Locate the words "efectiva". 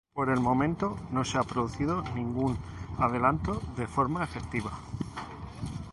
4.23-4.71